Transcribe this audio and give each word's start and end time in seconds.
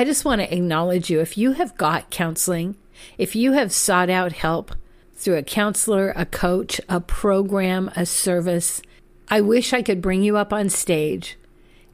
I 0.00 0.04
just 0.04 0.24
want 0.24 0.40
to 0.40 0.50
acknowledge 0.50 1.10
you. 1.10 1.20
If 1.20 1.36
you 1.36 1.52
have 1.52 1.76
got 1.76 2.08
counseling, 2.08 2.76
if 3.18 3.36
you 3.36 3.52
have 3.52 3.70
sought 3.70 4.08
out 4.08 4.32
help 4.32 4.74
through 5.12 5.36
a 5.36 5.42
counselor, 5.42 6.14
a 6.16 6.24
coach, 6.24 6.80
a 6.88 7.02
program, 7.02 7.90
a 7.94 8.06
service, 8.06 8.80
I 9.28 9.42
wish 9.42 9.74
I 9.74 9.82
could 9.82 10.00
bring 10.00 10.22
you 10.22 10.38
up 10.38 10.54
on 10.54 10.70
stage 10.70 11.36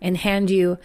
and 0.01 0.19
hand 0.19 0.51
you 0.51 0.79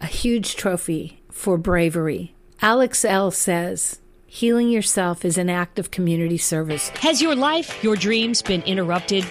a 0.00 0.06
huge 0.06 0.54
trophy 0.54 1.20
for 1.32 1.58
bravery. 1.58 2.36
Alex 2.62 3.04
Elle. 3.04 3.32
says, 3.32 3.98
Healing 4.28 4.68
yourself 4.68 5.24
is 5.24 5.36
an 5.36 5.50
act 5.50 5.80
of 5.80 5.90
community 5.90 6.38
service. 6.38 6.90
Has 7.00 7.20
your 7.20 7.34
life, 7.34 7.82
your 7.82 7.96
dreams 7.96 8.40
been 8.40 8.62
interrupted? 8.62 9.26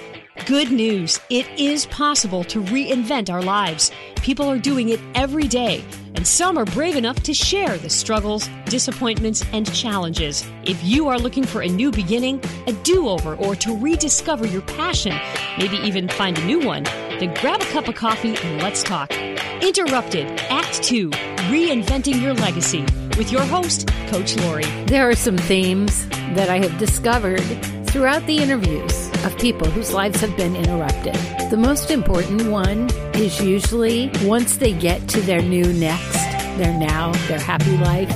Good 0.46 0.72
news. 0.72 1.20
It 1.30 1.48
is 1.60 1.86
possible 1.88 2.44
to 2.46 2.62
reinvent 2.62 3.30
our 3.30 3.42
lives. 3.42 3.92
People 4.18 4.50
are 4.50 4.58
doing 4.58 4.90
it 4.90 5.00
every 5.14 5.48
day, 5.48 5.84
and 6.16 6.26
some 6.26 6.58
are 6.58 6.64
brave 6.64 6.96
enough 6.96 7.22
to 7.24 7.34
share 7.34 7.78
the 7.78 7.90
struggles, 7.90 8.50
disappointments, 8.66 9.44
and 9.52 9.74
challenges. 9.74 10.48
If 10.64 10.82
you 10.84 11.10
are 11.10 11.20
looking 11.20 11.44
for 11.44 11.62
a 11.62 11.68
new 11.68 11.92
beginning, 11.92 12.42
a 12.66 12.72
do 12.72 13.10
over, 13.10 13.36
or 13.36 13.56
to 13.56 13.78
rediscover 13.78 14.48
your 14.48 14.62
passion, 14.62 15.18
maybe 15.58 15.78
even 15.78 16.08
find 16.08 16.38
a 16.38 16.46
new 16.46 16.60
one, 16.60 16.84
then 16.84 17.34
grab 17.42 17.62
a 17.62 17.66
cup 17.66 17.90
of 17.90 17.96
coffee 17.96 18.38
and 18.38 18.62
let's 18.62 18.84
talk. 18.84 19.12
Interrupted, 19.62 20.28
Act 20.50 20.82
2 20.84 21.10
Reinventing 21.50 22.22
Your 22.22 22.34
Legacy 22.36 22.84
with 23.18 23.32
your 23.32 23.44
host, 23.44 23.90
Coach 24.08 24.38
Laurie. 24.38 24.66
There 24.86 25.10
are 25.10 25.16
some 25.16 25.38
themes 25.38 26.08
that 26.36 26.50
I 26.50 26.60
have 26.60 26.78
discovered 26.78 27.42
throughout 27.88 28.26
the 28.28 28.38
interviews 28.38 29.07
of 29.26 29.38
people 29.38 29.70
whose 29.70 29.94
lives 29.94 30.22
have 30.22 30.36
been 30.38 30.56
interrupted. 30.56 31.16
The 31.50 31.58
most 31.58 31.92
important 31.92 32.50
one 32.50 32.90
is 33.16 33.42
usually 33.42 34.12
once 34.24 34.58
they 34.58 34.74
get 34.74 35.08
to 35.10 35.22
their 35.22 35.42
new 35.42 35.72
next, 35.74 36.14
their 36.58 36.78
now, 36.78 37.12
their 37.28 37.40
happy 37.40 37.78
life. 37.78 38.16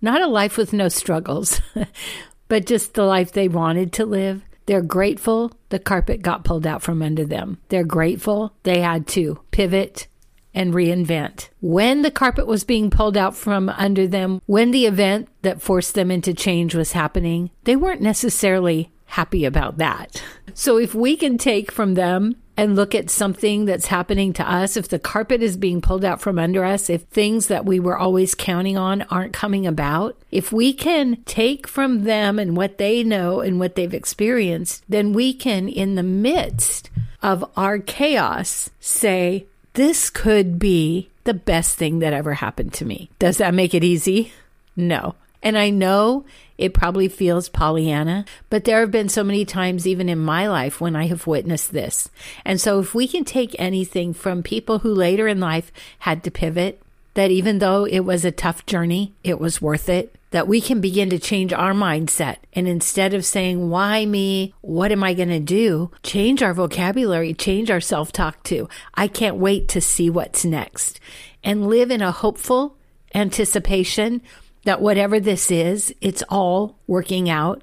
Not 0.00 0.22
a 0.22 0.26
life 0.26 0.56
with 0.56 0.72
no 0.72 0.88
struggles, 0.88 1.60
but 2.48 2.66
just 2.66 2.94
the 2.94 3.04
life 3.04 3.32
they 3.32 3.48
wanted 3.48 3.92
to 3.94 4.06
live. 4.06 4.42
They're 4.66 4.82
grateful 4.82 5.52
the 5.68 5.78
carpet 5.78 6.22
got 6.22 6.44
pulled 6.44 6.66
out 6.66 6.82
from 6.82 7.02
under 7.02 7.24
them. 7.24 7.58
They're 7.68 7.84
grateful 7.84 8.54
they 8.62 8.80
had 8.80 9.06
to 9.08 9.40
pivot 9.50 10.06
and 10.54 10.72
reinvent. 10.72 11.48
When 11.60 12.02
the 12.02 12.10
carpet 12.10 12.46
was 12.46 12.64
being 12.64 12.90
pulled 12.90 13.16
out 13.16 13.36
from 13.36 13.68
under 13.68 14.06
them, 14.06 14.40
when 14.46 14.70
the 14.70 14.86
event 14.86 15.28
that 15.42 15.60
forced 15.60 15.94
them 15.94 16.10
into 16.10 16.32
change 16.32 16.74
was 16.74 16.92
happening, 16.92 17.50
they 17.64 17.76
weren't 17.76 18.00
necessarily 18.00 18.90
happy 19.14 19.44
about 19.44 19.78
that. 19.78 20.20
So 20.54 20.76
if 20.76 20.92
we 20.92 21.16
can 21.16 21.38
take 21.38 21.70
from 21.70 21.94
them 21.94 22.34
and 22.56 22.74
look 22.74 22.96
at 22.96 23.10
something 23.10 23.64
that's 23.64 23.86
happening 23.86 24.32
to 24.32 24.48
us, 24.48 24.76
if 24.76 24.88
the 24.88 24.98
carpet 24.98 25.40
is 25.40 25.56
being 25.56 25.80
pulled 25.80 26.04
out 26.04 26.20
from 26.20 26.36
under 26.36 26.64
us, 26.64 26.90
if 26.90 27.02
things 27.02 27.46
that 27.46 27.64
we 27.64 27.78
were 27.78 27.96
always 27.96 28.34
counting 28.34 28.76
on 28.76 29.02
aren't 29.02 29.32
coming 29.32 29.68
about, 29.68 30.16
if 30.32 30.52
we 30.52 30.72
can 30.72 31.22
take 31.26 31.68
from 31.68 32.02
them 32.02 32.40
and 32.40 32.56
what 32.56 32.78
they 32.78 33.04
know 33.04 33.40
and 33.40 33.60
what 33.60 33.76
they've 33.76 33.94
experienced, 33.94 34.82
then 34.88 35.12
we 35.12 35.32
can, 35.32 35.68
in 35.68 35.94
the 35.94 36.02
midst 36.02 36.90
of 37.22 37.44
our 37.56 37.78
chaos, 37.78 38.70
say, 38.80 39.46
this 39.74 40.10
could 40.10 40.58
be 40.58 41.08
the 41.22 41.34
best 41.34 41.76
thing 41.76 42.00
that 42.00 42.12
ever 42.12 42.34
happened 42.34 42.72
to 42.74 42.84
me. 42.84 43.10
Does 43.20 43.38
that 43.38 43.54
make 43.54 43.74
it 43.74 43.84
easy? 43.84 44.32
No. 44.76 45.14
And 45.44 45.58
I 45.58 45.68
know 45.68 46.24
it 46.56 46.72
probably 46.72 47.06
feels 47.06 47.50
Pollyanna, 47.50 48.24
but 48.48 48.64
there 48.64 48.80
have 48.80 48.90
been 48.90 49.10
so 49.10 49.22
many 49.22 49.44
times, 49.44 49.86
even 49.86 50.08
in 50.08 50.18
my 50.18 50.48
life, 50.48 50.80
when 50.80 50.96
I 50.96 51.06
have 51.06 51.26
witnessed 51.26 51.72
this. 51.72 52.08
And 52.46 52.60
so, 52.60 52.80
if 52.80 52.94
we 52.94 53.06
can 53.06 53.24
take 53.24 53.54
anything 53.58 54.14
from 54.14 54.42
people 54.42 54.78
who 54.78 54.94
later 54.94 55.28
in 55.28 55.38
life 55.38 55.70
had 56.00 56.24
to 56.24 56.30
pivot, 56.30 56.80
that 57.12 57.30
even 57.30 57.58
though 57.58 57.84
it 57.84 58.00
was 58.00 58.24
a 58.24 58.32
tough 58.32 58.64
journey, 58.64 59.12
it 59.22 59.38
was 59.38 59.60
worth 59.60 59.88
it, 59.88 60.16
that 60.30 60.48
we 60.48 60.60
can 60.60 60.80
begin 60.80 61.10
to 61.10 61.18
change 61.18 61.52
our 61.52 61.72
mindset. 61.72 62.38
And 62.54 62.66
instead 62.66 63.14
of 63.14 63.24
saying, 63.24 63.70
why 63.70 64.06
me? 64.06 64.54
What 64.62 64.90
am 64.90 65.04
I 65.04 65.14
going 65.14 65.28
to 65.28 65.38
do? 65.38 65.92
Change 66.02 66.42
our 66.42 66.54
vocabulary, 66.54 67.34
change 67.34 67.70
our 67.70 67.80
self 67.80 68.12
talk 68.12 68.42
to, 68.44 68.68
I 68.94 69.08
can't 69.08 69.36
wait 69.36 69.68
to 69.68 69.80
see 69.80 70.08
what's 70.08 70.44
next 70.44 70.98
and 71.44 71.68
live 71.68 71.90
in 71.90 72.00
a 72.00 72.10
hopeful 72.10 72.76
anticipation 73.14 74.22
that 74.64 74.80
whatever 74.80 75.20
this 75.20 75.50
is, 75.50 75.94
it's 76.00 76.22
all 76.28 76.78
working 76.86 77.30
out 77.30 77.62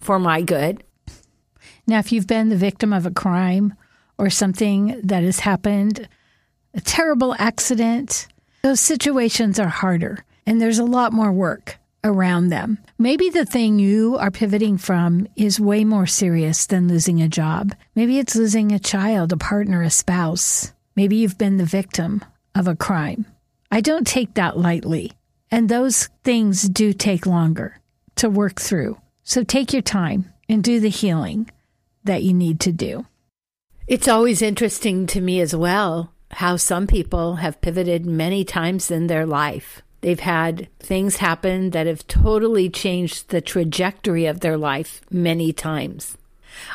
for 0.00 0.18
my 0.18 0.42
good. 0.42 0.82
Now, 1.86 1.98
if 1.98 2.12
you've 2.12 2.26
been 2.26 2.48
the 2.48 2.56
victim 2.56 2.92
of 2.92 3.06
a 3.06 3.10
crime 3.10 3.74
or 4.18 4.30
something 4.30 5.00
that 5.04 5.22
has 5.22 5.40
happened, 5.40 6.08
a 6.74 6.80
terrible 6.80 7.34
accident, 7.38 8.28
those 8.62 8.80
situations 8.80 9.58
are 9.58 9.68
harder 9.68 10.24
and 10.46 10.60
there's 10.60 10.78
a 10.78 10.84
lot 10.84 11.12
more 11.12 11.32
work 11.32 11.78
around 12.04 12.48
them. 12.48 12.78
Maybe 12.98 13.30
the 13.30 13.44
thing 13.44 13.78
you 13.78 14.16
are 14.18 14.30
pivoting 14.30 14.78
from 14.78 15.28
is 15.36 15.60
way 15.60 15.84
more 15.84 16.06
serious 16.06 16.66
than 16.66 16.88
losing 16.88 17.22
a 17.22 17.28
job. 17.28 17.74
Maybe 17.94 18.18
it's 18.18 18.36
losing 18.36 18.72
a 18.72 18.78
child, 18.78 19.32
a 19.32 19.36
partner, 19.36 19.82
a 19.82 19.90
spouse. 19.90 20.72
Maybe 20.96 21.16
you've 21.16 21.38
been 21.38 21.58
the 21.58 21.64
victim 21.64 22.24
of 22.54 22.66
a 22.66 22.76
crime. 22.76 23.26
I 23.70 23.80
don't 23.80 24.06
take 24.06 24.34
that 24.34 24.58
lightly. 24.58 25.12
And 25.52 25.68
those 25.68 26.06
things 26.24 26.62
do 26.62 26.94
take 26.94 27.26
longer 27.26 27.78
to 28.16 28.30
work 28.30 28.58
through. 28.58 28.98
So 29.22 29.44
take 29.44 29.74
your 29.74 29.82
time 29.82 30.32
and 30.48 30.64
do 30.64 30.80
the 30.80 30.88
healing 30.88 31.50
that 32.04 32.22
you 32.22 32.32
need 32.32 32.58
to 32.60 32.72
do. 32.72 33.06
It's 33.86 34.08
always 34.08 34.40
interesting 34.40 35.06
to 35.08 35.20
me 35.20 35.40
as 35.40 35.54
well 35.54 36.10
how 36.30 36.56
some 36.56 36.86
people 36.86 37.36
have 37.36 37.60
pivoted 37.60 38.06
many 38.06 38.44
times 38.44 38.90
in 38.90 39.08
their 39.08 39.26
life. 39.26 39.82
They've 40.00 40.18
had 40.18 40.68
things 40.80 41.16
happen 41.16 41.70
that 41.70 41.86
have 41.86 42.06
totally 42.06 42.70
changed 42.70 43.28
the 43.28 43.42
trajectory 43.42 44.24
of 44.24 44.40
their 44.40 44.56
life 44.56 45.02
many 45.10 45.52
times. 45.52 46.16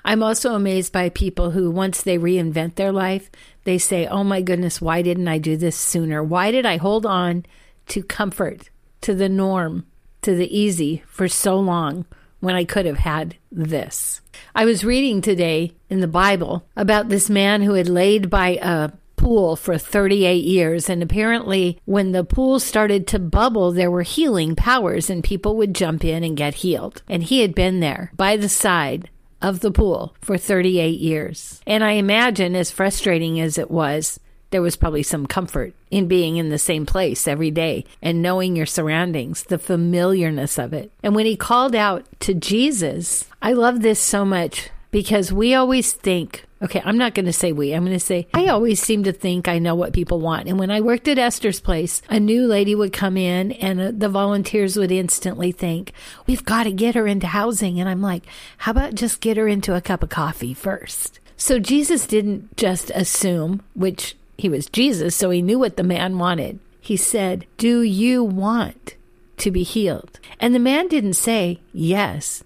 I'm 0.06 0.22
also 0.22 0.54
amazed 0.54 0.94
by 0.94 1.10
people 1.10 1.52
who, 1.52 1.72
once 1.72 2.04
they 2.04 2.20
reinvent 2.20 2.76
their 2.76 2.92
life, 2.92 3.32
they 3.64 3.80
say, 3.80 4.06
Oh 4.06 4.24
my 4.24 4.42
goodness, 4.42 4.80
why 4.80 5.02
didn't 5.02 5.28
I 5.28 5.40
do 5.40 5.58
this 5.58 5.76
sooner? 5.76 6.24
Why 6.24 6.52
did 6.52 6.66
I 6.66 6.78
hold 6.78 7.06
on 7.06 7.44
to 7.88 8.04
comfort, 8.04 8.70
to 9.02 9.14
the 9.14 9.30
norm, 9.30 9.86
to 10.22 10.36
the 10.36 10.58
easy 10.58 11.04
for 11.08 11.28
so 11.28 11.60
long 11.60 12.06
when 12.40 12.56
I 12.56 12.64
could 12.64 12.86
have 12.86 13.00
had 13.00 13.36
this? 13.52 14.22
I 14.54 14.66
was 14.66 14.86
reading 14.86 15.22
today 15.22 15.74
in 15.90 16.00
the 16.00 16.08
Bible 16.08 16.66
about 16.76 17.10
this 17.10 17.30
man 17.30 17.62
who 17.62 17.74
had 17.74 17.90
laid 17.90 18.30
by 18.30 18.60
a 18.62 18.92
pool 19.18 19.56
for 19.56 19.78
38 19.78 20.44
years. 20.44 20.90
And 20.90 21.04
apparently, 21.04 21.80
when 21.84 22.14
the 22.14 22.24
pool 22.24 22.60
started 22.60 23.06
to 23.08 23.20
bubble, 23.20 23.74
there 23.74 23.92
were 23.92 24.04
healing 24.04 24.56
powers 24.56 25.10
and 25.10 25.24
people 25.24 25.58
would 25.58 25.76
jump 25.76 26.06
in 26.06 26.24
and 26.24 26.38
get 26.38 26.56
healed. 26.56 27.02
And 27.10 27.24
he 27.24 27.42
had 27.42 27.54
been 27.54 27.82
there 27.82 28.12
by 28.16 28.38
the 28.38 28.48
side 28.48 29.10
of 29.42 29.60
the 29.60 29.72
pool 29.72 30.16
for 30.22 30.38
38 30.38 31.00
years. 31.00 31.62
And 31.68 31.84
I 31.84 31.92
imagine, 31.94 32.56
as 32.56 32.72
frustrating 32.72 33.40
as 33.40 33.58
it 33.58 33.70
was, 33.70 34.20
there 34.50 34.62
was 34.62 34.76
probably 34.76 35.04
some 35.04 35.26
comfort 35.26 35.74
in 35.92 36.08
being 36.08 36.38
in 36.38 36.50
the 36.50 36.58
same 36.58 36.86
place 36.86 37.28
every 37.28 37.52
day 37.52 37.86
and 38.02 38.22
knowing 38.22 38.56
your 38.56 38.66
surroundings, 38.66 39.44
the 39.44 39.60
familiarness 39.60 40.58
of 40.58 40.74
it. 40.74 40.92
And 41.04 41.16
when 41.16 41.26
he 41.26 41.36
called 41.36 41.76
out 41.76 42.06
to 42.22 42.34
Jesus, 42.34 43.26
I 43.42 43.54
love 43.54 43.82
this 43.82 44.00
so 44.00 44.26
much 44.26 44.70
because 44.92 45.34
we 45.34 45.54
always 45.54 45.94
think 45.94 46.48
Okay, 46.60 46.82
I'm 46.84 46.98
not 46.98 47.14
going 47.14 47.28
to 47.28 47.34
say 47.34 47.52
we. 47.52 47.74
I'm 47.74 47.86
going 47.86 47.96
to 47.96 48.04
say 48.04 48.28
I 48.34 48.48
always 48.48 48.82
seem 48.82 49.04
to 49.04 49.14
think 49.14 49.48
I 49.48 49.60
know 49.60 49.76
what 49.76 49.94
people 49.94 50.20
want. 50.20 50.48
And 50.48 50.58
when 50.58 50.72
I 50.72 50.82
worked 50.82 51.08
at 51.08 51.20
Esther's 51.20 51.60
place, 51.60 52.02
a 52.10 52.20
new 52.20 52.48
lady 52.48 52.74
would 52.74 52.94
come 52.94 53.16
in 53.16 53.52
and 53.54 53.80
uh, 53.80 53.92
the 53.94 54.10
volunteers 54.10 54.76
would 54.76 54.92
instantly 54.92 55.52
think, 55.52 55.94
we've 56.26 56.44
got 56.44 56.64
to 56.64 56.72
get 56.72 56.96
her 56.96 57.06
into 57.06 57.28
housing. 57.28 57.80
And 57.80 57.88
I'm 57.88 58.02
like, 58.02 58.24
how 58.58 58.72
about 58.72 58.96
just 58.96 59.22
get 59.22 59.38
her 59.38 59.48
into 59.48 59.76
a 59.76 59.82
cup 59.82 60.02
of 60.02 60.10
coffee 60.10 60.56
first? 60.56 61.20
So 61.36 61.60
Jesus 61.60 62.08
didn't 62.08 62.58
just 62.58 62.90
assume, 62.96 63.62
which 63.76 64.17
he 64.38 64.50
was 64.50 64.68
Jesus, 64.68 65.16
so 65.16 65.30
he 65.30 65.42
knew 65.42 65.60
what 65.60 65.78
the 65.78 65.84
man 65.84 66.18
wanted. 66.18 66.60
He 66.80 66.96
said, 66.96 67.46
Do 67.58 67.82
you 67.82 68.24
want 68.24 68.96
to 69.38 69.52
be 69.52 69.64
healed? 69.64 70.20
And 70.40 70.54
the 70.54 70.60
man 70.60 70.88
didn't 70.88 71.14
say 71.14 71.60
yes. 71.74 72.44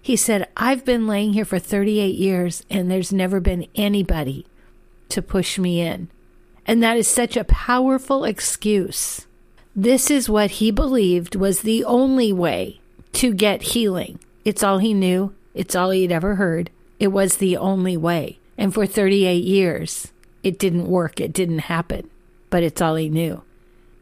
He 0.00 0.16
said, 0.16 0.48
I've 0.56 0.84
been 0.84 1.06
laying 1.06 1.32
here 1.32 1.44
for 1.44 1.58
38 1.58 2.14
years 2.14 2.62
and 2.68 2.90
there's 2.90 3.12
never 3.12 3.40
been 3.40 3.66
anybody 3.74 4.46
to 5.08 5.22
push 5.22 5.58
me 5.58 5.80
in. 5.80 6.10
And 6.66 6.82
that 6.82 6.96
is 6.96 7.08
such 7.08 7.36
a 7.36 7.44
powerful 7.44 8.24
excuse. 8.24 9.26
This 9.76 10.10
is 10.10 10.28
what 10.28 10.52
he 10.52 10.70
believed 10.70 11.36
was 11.36 11.60
the 11.60 11.84
only 11.84 12.32
way 12.32 12.80
to 13.14 13.32
get 13.32 13.62
healing. 13.62 14.18
It's 14.44 14.62
all 14.62 14.78
he 14.78 14.92
knew, 14.92 15.34
it's 15.54 15.74
all 15.74 15.90
he'd 15.90 16.12
ever 16.12 16.34
heard. 16.34 16.70
It 16.98 17.08
was 17.08 17.36
the 17.36 17.56
only 17.56 17.96
way. 17.96 18.38
And 18.56 18.72
for 18.72 18.86
38 18.86 19.42
years, 19.42 20.12
it 20.44 20.58
didn't 20.58 20.86
work, 20.86 21.20
it 21.20 21.32
didn't 21.32 21.60
happen, 21.60 22.08
but 22.50 22.62
it's 22.62 22.80
all 22.80 22.94
he 22.94 23.08
knew. 23.08 23.42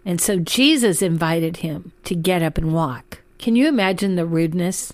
And 0.04 0.20
so 0.20 0.38
Jesus 0.38 1.00
invited 1.00 1.58
him 1.58 1.92
to 2.04 2.14
get 2.14 2.42
up 2.42 2.58
and 2.58 2.74
walk. 2.74 3.20
Can 3.38 3.56
you 3.56 3.68
imagine 3.68 4.16
the 4.16 4.26
rudeness 4.26 4.92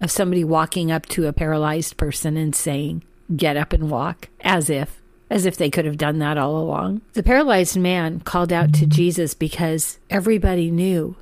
of 0.00 0.10
somebody 0.10 0.42
walking 0.42 0.90
up 0.90 1.06
to 1.06 1.26
a 1.26 1.32
paralyzed 1.32 1.96
person 1.96 2.36
and 2.36 2.54
saying, 2.54 3.02
Get 3.36 3.56
up 3.56 3.72
and 3.74 3.90
walk, 3.90 4.28
as 4.40 4.70
if 4.70 4.98
as 5.30 5.44
if 5.44 5.56
they 5.56 5.70
could 5.70 5.84
have 5.84 5.98
done 5.98 6.18
that 6.18 6.38
all 6.38 6.56
along. 6.56 7.02
The 7.12 7.22
paralyzed 7.22 7.76
man 7.76 8.20
called 8.20 8.52
out 8.52 8.72
to 8.74 8.86
Jesus 8.86 9.34
because 9.34 9.98
everybody 10.08 10.70
knew 10.70 11.16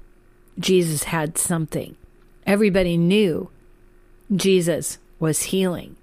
Jesus 0.58 1.04
had 1.04 1.36
something. 1.36 1.96
Everybody 2.46 2.96
knew 2.96 3.50
Jesus 4.34 4.98
was 5.18 5.44
healing. 5.44 5.96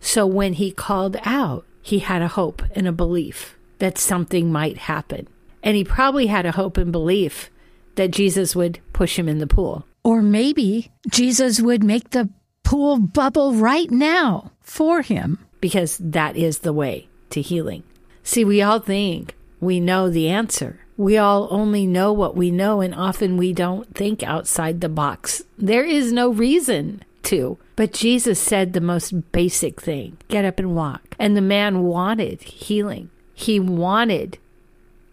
So 0.00 0.26
when 0.26 0.54
he 0.54 0.70
called 0.70 1.16
out, 1.24 1.64
he 1.84 1.98
had 1.98 2.22
a 2.22 2.28
hope 2.28 2.62
and 2.74 2.88
a 2.88 2.92
belief 2.92 3.58
that 3.78 3.98
something 3.98 4.50
might 4.50 4.78
happen. 4.78 5.28
And 5.62 5.76
he 5.76 5.84
probably 5.84 6.28
had 6.28 6.46
a 6.46 6.52
hope 6.52 6.78
and 6.78 6.90
belief 6.90 7.50
that 7.96 8.10
Jesus 8.10 8.56
would 8.56 8.80
push 8.94 9.18
him 9.18 9.28
in 9.28 9.38
the 9.38 9.46
pool. 9.46 9.86
Or 10.02 10.22
maybe 10.22 10.90
Jesus 11.10 11.60
would 11.60 11.84
make 11.84 12.10
the 12.10 12.30
pool 12.62 12.98
bubble 12.98 13.52
right 13.52 13.90
now 13.90 14.52
for 14.62 15.02
him. 15.02 15.38
Because 15.60 15.98
that 15.98 16.36
is 16.36 16.60
the 16.60 16.72
way 16.72 17.08
to 17.30 17.42
healing. 17.42 17.82
See, 18.22 18.46
we 18.46 18.62
all 18.62 18.80
think 18.80 19.34
we 19.60 19.78
know 19.78 20.08
the 20.08 20.28
answer. 20.28 20.80
We 20.96 21.18
all 21.18 21.48
only 21.50 21.86
know 21.86 22.12
what 22.12 22.36
we 22.36 22.50
know, 22.50 22.80
and 22.80 22.94
often 22.94 23.36
we 23.36 23.52
don't 23.52 23.94
think 23.94 24.22
outside 24.22 24.80
the 24.80 24.88
box. 24.88 25.42
There 25.58 25.84
is 25.84 26.12
no 26.12 26.30
reason 26.30 27.02
to. 27.24 27.58
But 27.76 27.92
Jesus 27.92 28.38
said 28.38 28.72
the 28.72 28.80
most 28.80 29.32
basic 29.32 29.80
thing 29.80 30.18
get 30.28 30.44
up 30.44 30.58
and 30.58 30.76
walk. 30.76 31.02
And 31.18 31.36
the 31.36 31.40
man 31.40 31.82
wanted 31.82 32.42
healing, 32.42 33.10
he 33.34 33.58
wanted 33.60 34.38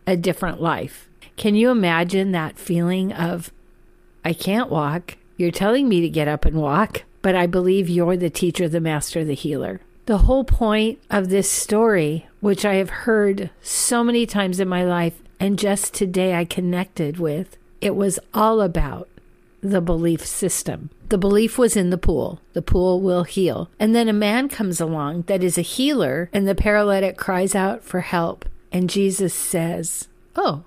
a 0.05 0.17
different 0.17 0.61
life. 0.61 1.09
Can 1.37 1.55
you 1.55 1.69
imagine 1.69 2.31
that 2.31 2.57
feeling 2.59 3.13
of, 3.13 3.51
I 4.23 4.33
can't 4.33 4.69
walk? 4.69 5.17
You're 5.37 5.51
telling 5.51 5.89
me 5.89 6.01
to 6.01 6.09
get 6.09 6.27
up 6.27 6.45
and 6.45 6.57
walk, 6.57 7.03
but 7.21 7.35
I 7.35 7.47
believe 7.47 7.89
you're 7.89 8.17
the 8.17 8.29
teacher, 8.29 8.67
the 8.67 8.79
master, 8.79 9.23
the 9.23 9.33
healer. 9.33 9.81
The 10.05 10.19
whole 10.19 10.43
point 10.43 10.99
of 11.09 11.29
this 11.29 11.49
story, 11.49 12.27
which 12.41 12.65
I 12.65 12.75
have 12.75 12.89
heard 12.89 13.49
so 13.61 14.03
many 14.03 14.25
times 14.25 14.59
in 14.59 14.67
my 14.67 14.83
life, 14.83 15.21
and 15.39 15.57
just 15.57 15.93
today 15.93 16.35
I 16.35 16.45
connected 16.45 17.17
with, 17.17 17.57
it 17.79 17.95
was 17.95 18.19
all 18.33 18.61
about 18.61 19.07
the 19.61 19.81
belief 19.81 20.25
system. 20.25 20.89
The 21.09 21.17
belief 21.17 21.57
was 21.57 21.75
in 21.75 21.89
the 21.89 21.97
pool. 21.97 22.41
The 22.53 22.61
pool 22.61 23.01
will 23.01 23.23
heal. 23.23 23.69
And 23.79 23.95
then 23.95 24.07
a 24.07 24.13
man 24.13 24.49
comes 24.49 24.81
along 24.81 25.23
that 25.23 25.43
is 25.43 25.57
a 25.57 25.61
healer, 25.61 26.29
and 26.33 26.47
the 26.47 26.55
paralytic 26.55 27.17
cries 27.17 27.55
out 27.55 27.83
for 27.83 28.01
help. 28.01 28.45
And 28.71 28.89
Jesus 28.89 29.33
says, 29.33 30.07
Oh, 30.35 30.63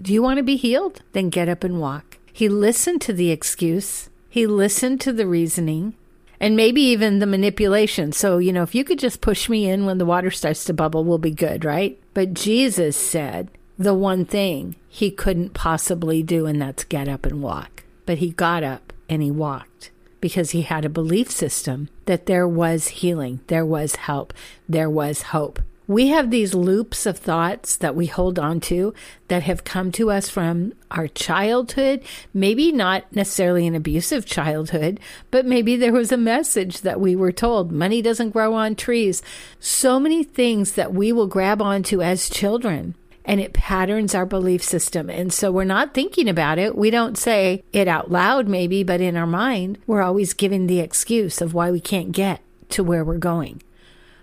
do 0.00 0.12
you 0.12 0.22
want 0.22 0.38
to 0.38 0.42
be 0.42 0.56
healed? 0.56 1.02
Then 1.12 1.30
get 1.30 1.48
up 1.48 1.64
and 1.64 1.80
walk. 1.80 2.18
He 2.32 2.48
listened 2.48 3.00
to 3.02 3.12
the 3.12 3.30
excuse, 3.30 4.10
he 4.28 4.46
listened 4.46 5.00
to 5.02 5.12
the 5.12 5.26
reasoning, 5.26 5.94
and 6.40 6.56
maybe 6.56 6.80
even 6.80 7.20
the 7.20 7.26
manipulation. 7.26 8.10
So, 8.10 8.38
you 8.38 8.52
know, 8.52 8.64
if 8.64 8.74
you 8.74 8.82
could 8.82 8.98
just 8.98 9.20
push 9.20 9.48
me 9.48 9.68
in 9.68 9.86
when 9.86 9.98
the 9.98 10.04
water 10.04 10.32
starts 10.32 10.64
to 10.64 10.74
bubble, 10.74 11.04
we'll 11.04 11.18
be 11.18 11.30
good, 11.30 11.64
right? 11.64 12.00
But 12.12 12.34
Jesus 12.34 12.96
said 12.96 13.50
the 13.78 13.94
one 13.94 14.24
thing 14.24 14.74
he 14.88 15.10
couldn't 15.10 15.54
possibly 15.54 16.22
do, 16.22 16.46
and 16.46 16.60
that's 16.60 16.84
get 16.84 17.08
up 17.08 17.24
and 17.24 17.40
walk. 17.40 17.83
But 18.06 18.18
he 18.18 18.30
got 18.30 18.62
up 18.62 18.92
and 19.08 19.22
he 19.22 19.30
walked 19.30 19.90
because 20.20 20.52
he 20.52 20.62
had 20.62 20.84
a 20.84 20.88
belief 20.88 21.30
system 21.30 21.88
that 22.06 22.26
there 22.26 22.48
was 22.48 22.88
healing, 22.88 23.40
there 23.48 23.66
was 23.66 23.96
help, 23.96 24.32
there 24.68 24.88
was 24.88 25.22
hope. 25.22 25.60
We 25.86 26.08
have 26.08 26.30
these 26.30 26.54
loops 26.54 27.04
of 27.04 27.18
thoughts 27.18 27.76
that 27.76 27.94
we 27.94 28.06
hold 28.06 28.38
on 28.38 28.60
to 28.60 28.94
that 29.28 29.42
have 29.42 29.64
come 29.64 29.92
to 29.92 30.10
us 30.10 30.30
from 30.30 30.72
our 30.90 31.08
childhood, 31.08 32.02
maybe 32.32 32.72
not 32.72 33.04
necessarily 33.14 33.66
an 33.66 33.74
abusive 33.74 34.24
childhood, 34.24 34.98
but 35.30 35.44
maybe 35.44 35.76
there 35.76 35.92
was 35.92 36.10
a 36.10 36.16
message 36.16 36.80
that 36.80 37.00
we 37.00 37.14
were 37.14 37.32
told 37.32 37.70
money 37.70 38.00
doesn't 38.00 38.30
grow 38.30 38.54
on 38.54 38.76
trees. 38.76 39.22
So 39.60 40.00
many 40.00 40.24
things 40.24 40.72
that 40.72 40.94
we 40.94 41.12
will 41.12 41.26
grab 41.26 41.60
onto 41.60 42.00
as 42.00 42.30
children 42.30 42.94
and 43.24 43.40
it 43.40 43.52
patterns 43.52 44.14
our 44.14 44.26
belief 44.26 44.62
system. 44.62 45.08
And 45.08 45.32
so 45.32 45.50
we're 45.50 45.64
not 45.64 45.94
thinking 45.94 46.28
about 46.28 46.58
it. 46.58 46.76
We 46.76 46.90
don't 46.90 47.16
say 47.16 47.62
it 47.72 47.88
out 47.88 48.10
loud, 48.10 48.48
maybe, 48.48 48.82
but 48.82 49.00
in 49.00 49.16
our 49.16 49.26
mind, 49.26 49.78
we're 49.86 50.02
always 50.02 50.34
giving 50.34 50.66
the 50.66 50.80
excuse 50.80 51.40
of 51.40 51.54
why 51.54 51.70
we 51.70 51.80
can't 51.80 52.12
get 52.12 52.40
to 52.70 52.84
where 52.84 53.04
we're 53.04 53.18
going, 53.18 53.62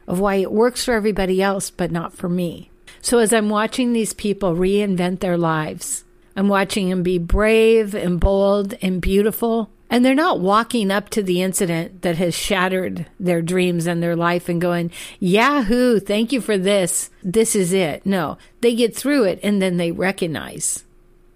of 0.08 0.20
why 0.20 0.36
it 0.36 0.52
works 0.52 0.86
for 0.86 0.94
everybody 0.94 1.42
else, 1.42 1.70
but 1.70 1.92
not 1.92 2.14
for 2.14 2.30
me. 2.30 2.70
So 3.02 3.18
as 3.18 3.34
I'm 3.34 3.50
watching 3.50 3.94
these 3.94 4.14
people 4.14 4.56
reinvent 4.56 5.20
their 5.20 5.38
lives, 5.38 6.04
I'm 6.36 6.48
watching 6.48 6.90
them 6.90 7.04
be 7.04 7.18
brave 7.18 7.96
and 7.96 8.20
bold 8.20 8.76
and 8.82 9.02
beautiful. 9.02 9.72
And 9.92 10.06
they're 10.06 10.16
not 10.16 10.40
walking 10.40 10.90
up 10.90 11.10
to 11.10 11.22
the 11.22 11.42
incident 11.42 12.02
that 12.02 12.16
has 12.16 12.34
shattered 12.34 13.08
their 13.20 13.42
dreams 13.42 13.88
and 13.88 14.02
their 14.02 14.16
life 14.16 14.48
and 14.48 14.62
going, 14.62 14.90
Yahoo, 15.20 16.00
thank 16.00 16.32
you 16.32 16.40
for 16.40 16.58
this. 16.58 17.10
This 17.22 17.58
is 17.58 17.74
it. 17.74 18.06
No, 18.06 18.38
they 18.62 18.74
get 18.74 18.96
through 18.96 19.26
it 19.26 19.42
and 19.44 19.62
then 19.62 19.76
they 19.76 19.92
recognize 19.92 20.86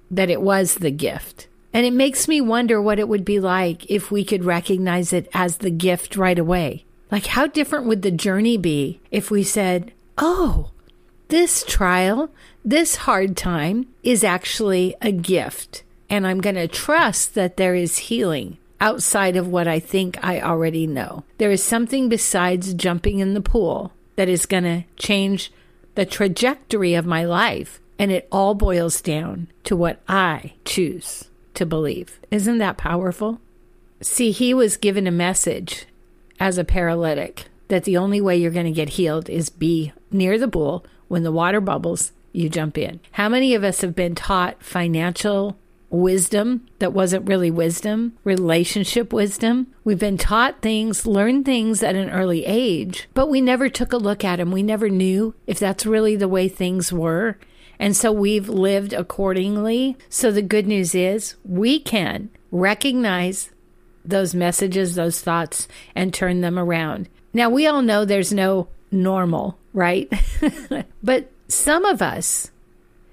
that 0.09 0.29
it 0.29 0.41
was 0.41 0.75
the 0.75 0.89
gift. 0.89 1.47
And 1.73 1.85
it 1.85 1.91
makes 1.91 2.29
me 2.29 2.39
wonder 2.39 2.81
what 2.81 2.97
it 2.97 3.09
would 3.09 3.25
be 3.25 3.41
like 3.41 3.91
if 3.91 4.09
we 4.09 4.23
could 4.23 4.45
recognize 4.45 5.11
it 5.11 5.27
as 5.33 5.57
the 5.57 5.69
gift 5.69 6.15
right 6.15 6.39
away. 6.39 6.85
Like, 7.11 7.25
how 7.25 7.47
different 7.47 7.87
would 7.87 8.03
the 8.03 8.11
journey 8.11 8.55
be 8.57 9.01
if 9.11 9.29
we 9.29 9.43
said, 9.43 9.91
Oh, 10.17 10.71
this 11.27 11.65
trial, 11.67 12.29
this 12.63 12.95
hard 12.95 13.35
time 13.35 13.87
is 14.01 14.23
actually 14.23 14.95
a 15.01 15.11
gift 15.11 15.83
and 16.09 16.25
I'm 16.25 16.41
going 16.41 16.55
to 16.55 16.67
trust 16.67 17.35
that 17.35 17.57
there 17.57 17.75
is 17.75 17.97
healing 17.97 18.57
outside 18.79 19.35
of 19.35 19.47
what 19.47 19.67
I 19.67 19.79
think 19.79 20.17
I 20.23 20.41
already 20.41 20.85
know. 20.87 21.23
There 21.37 21.51
is 21.51 21.63
something 21.63 22.09
besides 22.09 22.73
jumping 22.73 23.19
in 23.19 23.33
the 23.33 23.41
pool 23.41 23.93
that 24.15 24.29
is 24.29 24.45
going 24.45 24.63
to 24.63 24.83
change 24.97 25.51
the 25.95 26.05
trajectory 26.05 26.93
of 26.93 27.05
my 27.05 27.25
life. 27.25 27.79
And 27.97 28.11
it 28.11 28.27
all 28.31 28.55
boils 28.55 29.01
down 29.01 29.47
to 29.63 29.75
what 29.75 30.01
I 30.07 30.53
choose 30.65 31.29
to 31.53 31.65
believe. 31.65 32.19
Isn't 32.29 32.57
that 32.57 32.77
powerful? 32.77 33.39
See, 34.01 34.31
he 34.31 34.53
was 34.53 34.75
given 34.75 35.07
a 35.07 35.11
message 35.11 35.85
as 36.37 36.57
a 36.57 36.65
paralytic 36.65 37.45
that 37.69 37.85
the 37.85 37.97
only 37.97 38.19
way 38.19 38.35
you're 38.35 38.51
going 38.51 38.65
to 38.65 38.71
get 38.71 38.89
healed 38.89 39.29
is 39.29 39.49
be 39.49 39.93
near 40.11 40.37
the 40.37 40.49
pool 40.49 40.85
when 41.07 41.23
the 41.23 41.31
water 41.31 41.61
bubbles, 41.61 42.11
you 42.33 42.49
jump 42.49 42.77
in. 42.77 42.99
How 43.11 43.29
many 43.29 43.55
of 43.55 43.63
us 43.63 43.79
have 43.81 43.95
been 43.95 44.13
taught 44.13 44.61
financial 44.61 45.57
wisdom 45.89 46.65
that 46.79 46.93
wasn't 46.93 47.27
really 47.27 47.51
wisdom, 47.51 48.17
relationship 48.23 49.13
wisdom. 49.13 49.67
We've 49.83 49.99
been 49.99 50.17
taught 50.17 50.61
things, 50.61 51.05
learned 51.05 51.45
things 51.45 51.83
at 51.83 51.95
an 51.95 52.09
early 52.09 52.45
age, 52.45 53.07
but 53.13 53.29
we 53.29 53.41
never 53.41 53.69
took 53.69 53.93
a 53.93 53.97
look 53.97 54.23
at 54.23 54.37
them. 54.37 54.51
We 54.51 54.63
never 54.63 54.89
knew 54.89 55.35
if 55.47 55.59
that's 55.59 55.85
really 55.85 56.15
the 56.15 56.27
way 56.27 56.47
things 56.47 56.91
were. 56.91 57.37
And 57.79 57.95
so 57.95 58.11
we've 58.11 58.49
lived 58.49 58.93
accordingly. 58.93 59.97
So 60.09 60.31
the 60.31 60.41
good 60.41 60.67
news 60.67 60.95
is 60.95 61.35
we 61.43 61.79
can 61.79 62.29
recognize 62.51 63.51
those 64.03 64.35
messages, 64.35 64.95
those 64.95 65.21
thoughts, 65.21 65.67
and 65.93 66.13
turn 66.13 66.41
them 66.41 66.57
around. 66.57 67.09
Now, 67.33 67.49
we 67.49 67.67
all 67.67 67.81
know 67.81 68.05
there's 68.05 68.31
no 68.31 68.69
normal, 68.91 69.57
right? 69.73 70.11
but 71.03 71.31
some 71.47 71.85
of 71.85 72.01
us 72.01 72.51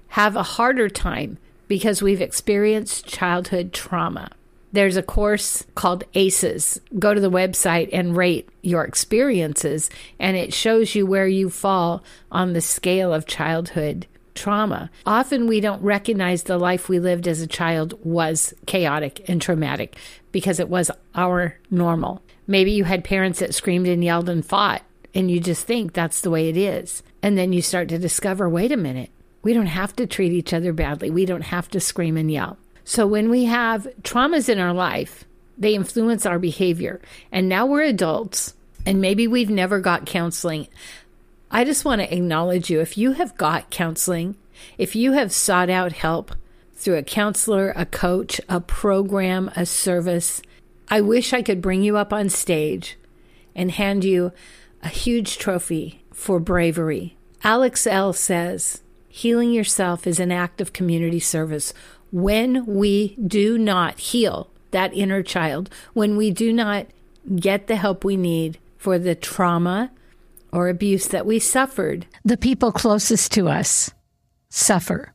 have 0.09 0.35
a 0.35 0.43
harder 0.43 0.89
time 0.89 1.37
because 1.67 2.01
we've 2.01 2.21
experienced 2.21 3.05
childhood 3.05 3.73
trauma. 3.73 4.29
There's 4.71 4.97
a 4.97 5.03
course 5.03 5.65
called 5.75 6.03
ACEs. 6.15 6.81
Go 6.97 7.13
to 7.13 7.21
the 7.21 7.29
website 7.29 7.89
and 7.93 8.17
rate 8.17 8.49
your 8.63 8.83
experiences, 8.83 9.89
and 10.19 10.35
it 10.35 10.51
shows 10.51 10.95
you 10.95 11.05
where 11.05 11.27
you 11.27 11.51
fall 11.51 12.03
on 12.31 12.53
the 12.53 12.61
scale 12.61 13.13
of 13.13 13.27
childhood 13.27 14.07
trauma. 14.33 14.89
Often 15.05 15.47
we 15.47 15.59
don't 15.59 15.81
recognize 15.83 16.43
the 16.43 16.57
life 16.57 16.89
we 16.89 16.99
lived 16.99 17.27
as 17.27 17.39
a 17.39 17.47
child 17.47 17.93
was 18.03 18.53
chaotic 18.65 19.29
and 19.29 19.39
traumatic 19.39 19.95
because 20.31 20.59
it 20.59 20.69
was 20.69 20.89
our 21.13 21.59
normal. 21.69 22.23
Maybe 22.47 22.71
you 22.71 22.83
had 22.83 23.03
parents 23.03 23.39
that 23.39 23.53
screamed 23.53 23.87
and 23.87 24.03
yelled 24.03 24.27
and 24.27 24.45
fought, 24.45 24.81
and 25.13 25.29
you 25.29 25.39
just 25.39 25.67
think 25.67 25.93
that's 25.93 26.21
the 26.21 26.31
way 26.31 26.49
it 26.49 26.57
is. 26.57 27.03
And 27.21 27.37
then 27.37 27.53
you 27.53 27.61
start 27.61 27.89
to 27.89 27.99
discover 27.99 28.49
wait 28.49 28.71
a 28.71 28.77
minute, 28.77 29.11
we 29.43 29.53
don't 29.53 29.67
have 29.67 29.95
to 29.97 30.07
treat 30.07 30.31
each 30.31 30.53
other 30.53 30.73
badly. 30.73 31.09
We 31.09 31.25
don't 31.25 31.41
have 31.41 31.69
to 31.69 31.79
scream 31.79 32.17
and 32.17 32.31
yell. 32.31 32.57
So 32.85 33.05
when 33.05 33.29
we 33.29 33.45
have 33.45 33.87
traumas 34.01 34.49
in 34.49 34.59
our 34.59 34.73
life, 34.73 35.25
they 35.57 35.75
influence 35.75 36.25
our 36.25 36.39
behavior. 36.39 36.99
And 37.31 37.47
now 37.47 37.65
we're 37.65 37.83
adults 37.83 38.55
and 38.85 38.99
maybe 38.99 39.27
we've 39.27 39.49
never 39.49 39.79
got 39.79 40.05
counseling. 40.05 40.67
I 41.51 41.63
just 41.63 41.85
want 41.85 42.01
to 42.01 42.13
acknowledge 42.13 42.69
you. 42.69 42.79
If 42.81 42.97
you 42.97 43.13
have 43.13 43.37
got 43.37 43.69
counseling, 43.69 44.35
if 44.77 44.95
you 44.95 45.13
have 45.13 45.31
sought 45.31 45.69
out 45.69 45.93
help 45.93 46.35
through 46.73 46.95
a 46.95 47.03
counselor, 47.03 47.71
a 47.75 47.85
coach, 47.85 48.41
a 48.49 48.59
program, 48.59 49.51
a 49.55 49.65
service, 49.65 50.41
I 50.89 51.01
wish 51.01 51.31
I 51.31 51.41
could 51.41 51.61
bring 51.61 51.83
you 51.83 51.97
up 51.97 52.11
on 52.11 52.29
stage 52.29 52.97
and 53.55 53.71
hand 53.71 54.03
you 54.03 54.31
a 54.81 54.89
huge 54.89 55.37
trophy 55.37 56.03
for 56.11 56.39
bravery. 56.39 57.15
Alex 57.43 57.87
Elle 57.87 58.13
says, 58.13 58.82
Healing 59.15 59.51
yourself 59.53 60.07
is 60.07 60.19
an 60.19 60.31
act 60.31 60.59
of 60.59 60.73
community 60.73 61.19
service. 61.19 61.71
When 62.11 62.65
we 62.65 63.15
do 63.17 63.59
not 63.59 63.99
heal 63.99 64.49
that 64.71 64.91
inner 64.95 65.21
child, 65.21 65.69
when 65.93 66.17
we 66.17 66.31
do 66.31 66.51
not 66.51 66.87
get 67.35 67.67
the 67.67 67.75
help 67.75 68.03
we 68.03 68.17
need 68.17 68.57
for 68.75 68.97
the 68.97 69.13
trauma 69.13 69.91
or 70.51 70.67
abuse 70.67 71.07
that 71.09 71.27
we 71.27 71.37
suffered. 71.37 72.07
The 72.25 72.37
people 72.37 72.71
closest 72.71 73.31
to 73.33 73.49
us 73.49 73.91
suffer 74.49 75.13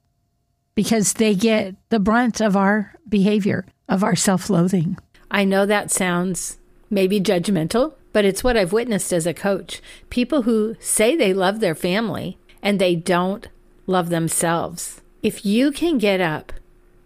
because 0.76 1.14
they 1.14 1.34
get 1.34 1.74
the 1.88 1.98
brunt 1.98 2.40
of 2.40 2.56
our 2.56 2.94
behavior, 3.08 3.66
of 3.88 4.04
our 4.04 4.14
self 4.14 4.48
loathing. 4.48 4.96
I 5.28 5.44
know 5.44 5.66
that 5.66 5.90
sounds 5.90 6.58
maybe 6.88 7.20
judgmental, 7.20 7.94
but 8.12 8.24
it's 8.24 8.44
what 8.44 8.56
I've 8.56 8.72
witnessed 8.72 9.12
as 9.12 9.26
a 9.26 9.34
coach. 9.34 9.82
People 10.08 10.42
who 10.42 10.76
say 10.78 11.16
they 11.16 11.34
love 11.34 11.58
their 11.58 11.74
family 11.74 12.38
and 12.62 12.78
they 12.78 12.94
don't 12.94 13.48
love 13.88 14.10
themselves. 14.10 15.00
If 15.22 15.44
you 15.44 15.72
can 15.72 15.98
get 15.98 16.20
up 16.20 16.52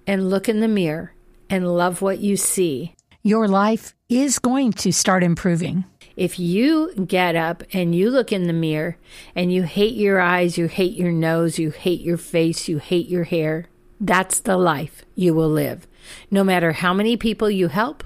and 0.07 0.29
look 0.29 0.49
in 0.49 0.61
the 0.61 0.69
mirror 0.69 1.15
and 1.49 1.75
love 1.75 2.03
what 2.03 2.19
you 2.19 2.37
see, 2.37 2.95
your 3.23 3.47
life 3.47 3.95
is 4.09 4.39
going 4.39 4.73
to 4.73 4.93
start 4.93 5.23
improving. 5.23 5.85
If 6.17 6.39
you 6.39 6.93
get 7.07 7.37
up 7.37 7.63
and 7.73 7.95
you 7.95 8.11
look 8.11 8.33
in 8.33 8.49
the 8.49 8.53
mirror 8.53 8.97
and 9.35 9.53
you 9.53 9.63
hate 9.63 9.95
your 9.95 10.21
eyes, 10.21 10.59
you 10.59 10.67
hate 10.67 10.95
your 10.95 11.13
nose, 11.13 11.59
you 11.59 11.71
hate 11.71 12.01
your 12.01 12.19
face, 12.19 12.69
you 12.69 12.79
hate 12.79 13.09
your 13.09 13.25
hair, 13.25 13.69
that's 14.01 14.41
the 14.41 14.57
life 14.57 15.05
you 15.15 15.33
will 15.33 15.49
live. 15.49 15.87
No 16.31 16.43
matter 16.43 16.73
how 16.73 16.93
many 16.93 17.17
people 17.17 17.49
you 17.49 17.69
help, 17.69 18.05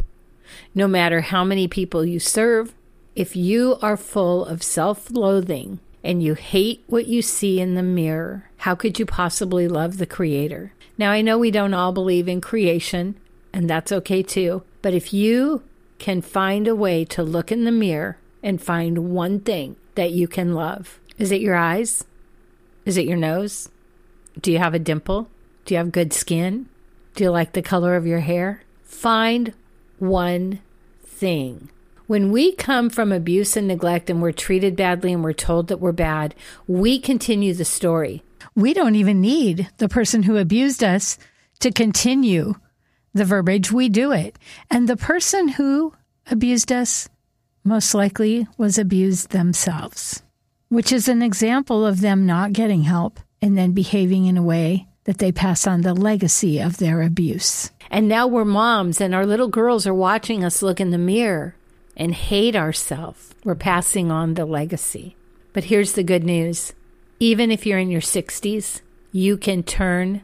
no 0.75 0.87
matter 0.87 1.23
how 1.23 1.45
many 1.45 1.66
people 1.66 2.04
you 2.04 2.21
serve, 2.21 2.75
if 3.14 3.35
you 3.35 3.78
are 3.80 3.97
full 3.97 4.45
of 4.45 4.62
self 4.62 5.11
loathing 5.11 5.80
and 6.04 6.23
you 6.23 6.35
hate 6.35 6.85
what 6.87 7.06
you 7.06 7.23
see 7.23 7.59
in 7.59 7.75
the 7.75 7.83
mirror, 7.83 8.50
how 8.66 8.75
could 8.75 8.99
you 8.99 9.06
possibly 9.06 9.68
love 9.68 9.96
the 9.96 10.06
Creator? 10.06 10.73
Now, 10.99 11.12
I 11.12 11.23
know 11.23 11.38
we 11.38 11.52
don't 11.52 11.73
all 11.73 11.92
believe 11.92 12.26
in 12.26 12.40
creation, 12.40 13.14
and 13.52 13.70
that's 13.70 13.92
okay 13.92 14.25
too, 14.25 14.64
but 14.82 14.92
if 14.92 15.14
you 15.14 15.62
can 16.00 16.20
find 16.20 16.66
a 16.66 16.75
way 16.75 17.04
to 17.04 17.23
look 17.23 17.52
in 17.52 17.62
the 17.62 17.70
mirror 17.70 18.18
and 18.42 18.61
find 18.61 19.14
one 19.14 19.38
thing 19.38 19.76
that 19.94 20.11
you 20.11 20.26
can 20.26 20.52
love. 20.52 20.99
Is 21.16 21.30
it 21.30 21.40
your 21.40 21.54
eyes? 21.54 22.02
Is 22.85 22.96
it 22.96 23.06
your 23.06 23.16
nose? 23.16 23.68
Do 24.40 24.50
you 24.50 24.58
have 24.58 24.75
a 24.75 24.80
dimple? 24.80 25.28
Do 25.64 25.75
you 25.75 25.78
have 25.78 25.92
good 25.92 26.12
skin? 26.12 26.68
Do 27.14 27.23
you 27.23 27.30
like 27.30 27.52
the 27.52 27.62
color 27.62 27.94
of 27.94 28.04
your 28.04 28.18
hair? 28.18 28.64
Find 28.82 29.54
one 30.00 30.58
thing. 31.04 31.68
When 32.08 32.32
we 32.32 32.52
come 32.52 32.90
from 32.90 33.12
abuse 33.12 33.56
and 33.56 33.68
neglect 33.68 34.11
and 34.11 34.20
we're 34.20 34.32
treated 34.32 34.75
badly 34.75 35.12
and 35.12 35.23
we're 35.23 35.35
told 35.35 35.68
that 35.68 35.78
we're 35.78 35.92
bad, 35.92 36.35
we 36.66 36.99
continue 36.99 37.54
the 37.54 37.64
story. 37.64 38.25
We 38.54 38.74
don't 38.74 38.94
even 38.94 39.20
need 39.20 39.70
the 39.78 39.88
person 39.88 40.22
who 40.22 40.36
abused 40.36 40.82
us 40.84 41.18
to 41.60 41.70
continue 41.72 42.54
the 43.16 43.24
verbiage, 43.24 43.72
we 43.72 43.88
do 43.88 44.12
it. 44.12 44.38
And 44.70 44.88
the 44.88 44.96
person 44.96 45.48
who 45.48 45.94
abused 46.30 46.70
us 46.70 47.08
most 47.64 47.94
likely 47.94 48.46
was 48.58 48.78
abused 48.78 49.30
themselves, 49.30 50.22
which 50.68 50.92
is 50.92 51.08
an 51.08 51.22
example 51.22 51.84
of 51.84 52.00
them 52.00 52.26
not 52.26 52.52
getting 52.52 52.82
help 52.82 53.18
and 53.42 53.56
then 53.56 53.72
behaving 53.72 54.26
in 54.26 54.36
a 54.36 54.42
way 54.42 54.86
that 55.04 55.18
they 55.18 55.32
pass 55.32 55.66
on 55.66 55.82
the 55.82 55.94
legacy 55.94 56.60
of 56.60 56.76
their 56.76 57.02
abuse. 57.02 57.70
And 57.90 58.08
now 58.08 58.26
we're 58.26 58.44
moms 58.44 59.00
and 59.00 59.14
our 59.14 59.24
little 59.24 59.48
girls 59.48 59.86
are 59.86 59.94
watching 59.94 60.44
us 60.44 60.62
look 60.62 60.80
in 60.80 60.90
the 60.90 60.98
mirror 60.98 61.54
and 61.96 62.14
hate 62.14 62.54
ourselves. 62.56 63.34
We're 63.44 63.54
passing 63.54 64.10
on 64.10 64.34
the 64.34 64.44
legacy. 64.44 65.16
But 65.52 65.64
here's 65.64 65.92
the 65.92 66.02
good 66.02 66.24
news 66.24 66.74
even 67.18 67.50
if 67.50 67.66
you're 67.66 67.78
in 67.78 67.90
your 67.90 68.00
60s, 68.00 68.80
you 69.12 69.37
can 69.37 69.62
turn 69.62 70.23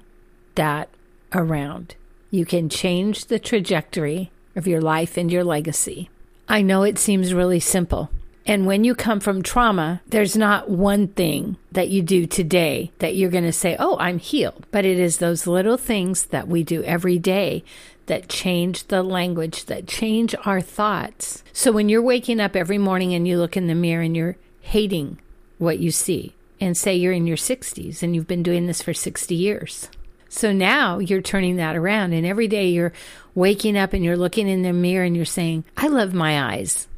that 0.55 0.89
around. 1.33 1.95
You 2.31 2.45
can 2.45 2.69
change 2.69 3.27
the 3.27 3.39
trajectory 3.39 4.31
of 4.55 4.67
your 4.67 4.81
life 4.81 5.17
and 5.17 5.31
your 5.31 5.45
legacy. 5.45 6.11
I 6.49 6.63
know 6.63 6.83
it 6.83 6.99
seems 6.99 7.33
really 7.35 7.61
simple. 7.61 8.11
And 8.45 8.67
when 8.67 8.83
you 8.83 8.95
come 8.95 9.21
from 9.21 9.43
trauma, 9.43 10.03
there's 10.09 10.37
not 10.37 10.69
one 10.69 11.09
thing 11.09 11.57
that 11.71 11.89
you 11.91 12.03
do 12.03 12.27
today 12.27 12.91
that 12.99 13.15
you're 13.15 13.31
going 13.31 13.45
to 13.45 13.53
say, 13.53 13.77
oh, 13.79 13.97
I'm 13.99 14.19
healed. 14.19 14.67
But 14.73 14.85
it 14.85 14.99
is 14.99 15.19
those 15.19 15.47
little 15.47 15.77
things 15.77 16.27
that 16.27 16.49
we 16.49 16.65
do 16.65 16.83
every 16.83 17.19
day 17.19 17.63
that 18.07 18.29
change 18.29 18.89
the 18.89 19.03
language, 19.03 19.67
that 19.67 19.87
change 19.87 20.35
our 20.45 20.61
thoughts. 20.61 21.45
So 21.53 21.71
when 21.71 21.89
you're 21.89 22.03
waking 22.03 22.41
up 22.41 22.57
every 22.57 22.79
morning 22.79 23.15
and 23.15 23.29
you 23.29 23.39
look 23.39 23.57
in 23.57 23.69
the 23.69 23.75
mirror 23.77 24.03
and 24.03 24.17
you're 24.17 24.37
hating 24.61 25.21
what 25.59 25.79
you 25.79 25.93
see, 25.93 26.35
and 26.63 26.77
say 26.77 26.95
you're 26.95 27.13
in 27.13 27.27
your 27.27 27.37
60s 27.37 28.03
and 28.03 28.15
you've 28.15 28.29
been 28.29 28.43
doing 28.43 28.67
this 28.67 28.83
for 28.83 28.95
60 28.95 29.35
years, 29.35 29.89
so 30.29 30.53
now 30.53 30.99
you're 30.99 31.21
turning 31.21 31.57
that 31.57 31.77
around, 31.77 32.15
and 32.15 32.25
every 32.25 32.49
day 32.49 32.69
you're 32.69 32.93
waking 33.35 33.77
up 33.77 33.93
and 33.93 34.03
you're 34.03 34.17
looking 34.17 34.49
in 34.49 34.63
the 34.63 34.73
mirror 34.73 35.05
and 35.05 35.15
you're 35.15 35.27
saying, 35.27 35.65
I 35.77 35.89
love 35.89 36.15
my 36.15 36.55
eyes. 36.55 36.89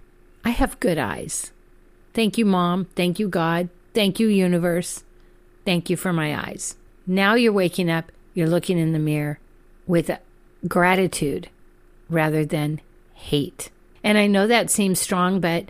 I 0.45 0.51
have 0.51 0.79
good 0.79 0.99
eyes. 0.99 1.51
Thank 2.13 2.39
you, 2.39 2.45
Mom. 2.45 2.85
Thank 2.95 3.19
you, 3.19 3.29
God. 3.29 3.71
Thank 3.93 4.21
you, 4.21 4.29
universe. 4.29 5.03
Thank 5.65 5.91
you 5.91 5.97
for 5.97 6.13
my 6.13 6.39
eyes. 6.47 6.77
Now 7.07 7.35
you're 7.35 7.53
waking 7.53 7.91
up, 7.91 8.13
you're 8.35 8.49
looking 8.49 8.79
in 8.79 8.93
the 8.93 8.99
mirror 8.99 9.41
with 9.87 10.11
gratitude 10.69 11.49
rather 12.09 12.45
than 12.45 12.81
hate. 13.15 13.71
And 14.05 14.17
I 14.17 14.27
know 14.27 14.47
that 14.47 14.71
seems 14.71 15.01
strong, 15.01 15.41
but 15.41 15.65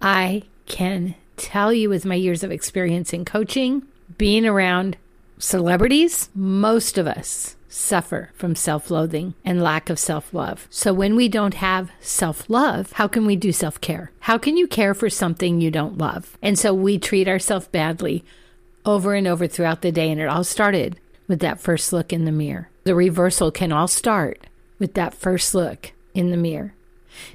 I 0.00 0.42
can 0.66 1.14
tell 1.38 1.72
you 1.72 1.88
with 1.88 2.04
my 2.04 2.14
years 2.14 2.42
of 2.42 2.50
experience 2.50 3.12
in 3.12 3.24
coaching, 3.24 3.82
being 4.16 4.46
around 4.46 4.96
celebrities, 5.38 6.28
most 6.34 6.98
of 6.98 7.06
us 7.06 7.56
suffer 7.68 8.30
from 8.34 8.54
self 8.54 8.90
loathing 8.90 9.34
and 9.44 9.62
lack 9.62 9.90
of 9.90 9.98
self 9.98 10.32
love. 10.34 10.66
So 10.70 10.92
when 10.92 11.16
we 11.16 11.28
don't 11.28 11.54
have 11.54 11.90
self 12.00 12.48
love, 12.48 12.92
how 12.92 13.08
can 13.08 13.26
we 13.26 13.36
do 13.36 13.52
self 13.52 13.80
care? 13.80 14.10
How 14.20 14.38
can 14.38 14.56
you 14.56 14.66
care 14.66 14.94
for 14.94 15.10
something 15.10 15.60
you 15.60 15.70
don't 15.70 15.98
love? 15.98 16.36
And 16.42 16.58
so 16.58 16.74
we 16.74 16.98
treat 16.98 17.28
ourselves 17.28 17.68
badly 17.68 18.24
over 18.84 19.14
and 19.14 19.26
over 19.26 19.46
throughout 19.46 19.82
the 19.82 19.92
day. 19.92 20.10
And 20.10 20.20
it 20.20 20.28
all 20.28 20.44
started 20.44 20.98
with 21.26 21.40
that 21.40 21.60
first 21.60 21.92
look 21.92 22.12
in 22.12 22.24
the 22.24 22.32
mirror. 22.32 22.68
The 22.84 22.94
reversal 22.94 23.50
can 23.50 23.72
all 23.72 23.88
start 23.88 24.46
with 24.78 24.94
that 24.94 25.14
first 25.14 25.54
look 25.54 25.92
in 26.14 26.30
the 26.30 26.36
mirror. 26.36 26.74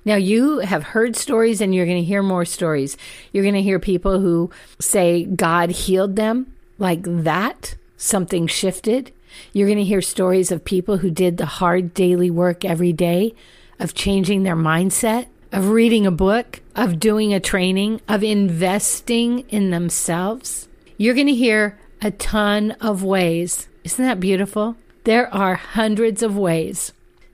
Now, 0.05 0.15
you 0.15 0.59
have 0.59 0.83
heard 0.83 1.15
stories 1.15 1.61
and 1.61 1.73
you're 1.73 1.85
going 1.85 1.97
to 1.97 2.03
hear 2.03 2.23
more 2.23 2.45
stories. 2.45 2.97
You're 3.31 3.43
going 3.43 3.55
to 3.55 3.61
hear 3.61 3.79
people 3.79 4.19
who 4.19 4.51
say 4.79 5.25
God 5.25 5.71
healed 5.71 6.15
them 6.15 6.53
like 6.77 7.03
that 7.03 7.75
something 8.03 8.47
shifted. 8.47 9.11
You're 9.51 9.67
going 9.67 9.77
to 9.77 9.83
hear 9.83 10.01
stories 10.01 10.51
of 10.51 10.65
people 10.65 10.97
who 10.97 11.09
did 11.09 11.37
the 11.37 11.45
hard 11.45 11.93
daily 11.93 12.29
work 12.29 12.65
every 12.65 12.93
day 12.93 13.33
of 13.79 13.93
changing 13.93 14.43
their 14.43 14.55
mindset, 14.55 15.27
of 15.51 15.69
reading 15.69 16.05
a 16.05 16.11
book, 16.11 16.61
of 16.75 16.99
doing 16.99 17.33
a 17.33 17.39
training, 17.39 18.01
of 18.07 18.23
investing 18.23 19.39
in 19.49 19.69
themselves. 19.71 20.67
You're 20.97 21.15
going 21.15 21.27
to 21.27 21.33
hear 21.33 21.79
a 22.01 22.11
ton 22.11 22.71
of 22.81 23.03
ways. 23.03 23.67
Isn't 23.83 24.05
that 24.05 24.19
beautiful? 24.19 24.75
There 25.05 25.33
are 25.33 25.55
hundreds 25.55 26.21
of 26.21 26.37
ways 26.37 26.93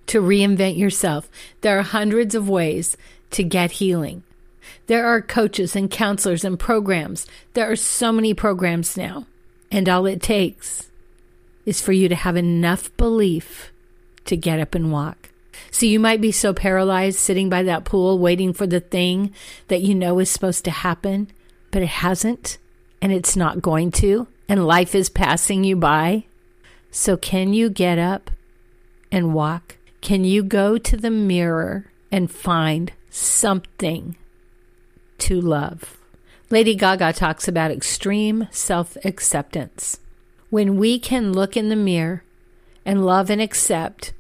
to 0.10 0.22
reinvent 0.22 0.78
yourself. 0.78 1.30
There 1.62 1.78
are 1.80 1.84
hundreds 1.84 2.36
of 2.36 2.50
ways 2.50 2.98
to 3.32 3.44
get 3.44 3.74
healing. 3.74 4.24
There 4.88 5.06
are 5.06 5.22
coaches 5.22 5.76
and 5.76 5.90
counselors 5.90 6.44
and 6.44 6.60
programs. 6.60 7.28
There 7.54 7.72
are 7.72 7.76
so 7.76 8.12
many 8.12 8.34
programs 8.34 8.98
now. 8.98 9.28
And 9.72 9.88
all 9.88 10.08
it 10.08 10.22
takes 10.22 10.90
is 11.66 11.80
for 11.80 11.92
you 11.92 12.10
to 12.10 12.16
have 12.16 12.36
enough 12.36 12.96
belief 12.98 13.72
to 14.26 14.36
get 14.36 14.60
up 14.60 14.74
and 14.74 14.92
walk. 14.92 15.30
So 15.70 15.86
you 15.86 16.00
might 16.00 16.22
be 16.22 16.32
so 16.32 16.54
paralyzed 16.54 17.20
sitting 17.20 17.50
by 17.50 17.62
that 17.64 17.86
pool 17.86 18.18
waiting 18.18 18.54
for 18.54 18.66
the 18.66 18.80
thing 18.80 19.34
that 19.68 19.82
you 19.82 19.94
know 19.94 20.18
is 20.18 20.32
supposed 20.32 20.66
to 20.66 20.72
happen, 20.72 21.30
but 21.70 21.84
it 21.84 21.90
hasn't 21.90 22.58
and 23.02 23.12
it's 23.12 23.36
not 23.36 23.62
going 23.62 23.92
to, 23.92 24.28
and 24.48 24.66
life 24.66 24.96
is 24.96 25.10
passing 25.10 25.64
you 25.64 25.76
by. 25.76 26.26
So 26.90 27.16
can 27.16 27.54
you 27.54 27.70
get 27.70 28.00
up 28.00 28.32
and 29.12 29.34
walk? 29.34 29.76
Can 30.02 30.24
you 30.24 30.44
go 30.44 30.78
to 30.78 30.98
the 30.98 31.12
mirror 31.12 31.92
and 32.12 32.32
find 32.32 32.94
something 33.10 34.16
to 35.20 35.40
love? 35.40 35.98
Lady 36.50 36.74
Gaga 36.74 37.14
talks 37.14 37.48
about 37.48 37.70
extreme 37.70 38.48
self 38.50 38.98
acceptance. 39.04 40.00
When 40.50 40.78
we 40.78 40.98
can 40.98 41.32
look 41.32 41.56
in 41.56 41.70
the 41.70 41.76
mirror 41.76 42.24
and 42.86 43.06
love 43.06 43.30
and 43.30 43.42
accept 43.42 44.14